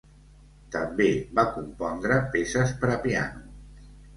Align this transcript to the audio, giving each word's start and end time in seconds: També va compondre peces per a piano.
També 0.75 1.09
va 1.39 1.45
compondre 1.57 2.17
peces 2.37 2.75
per 2.81 2.91
a 2.95 2.99
piano. 3.05 3.89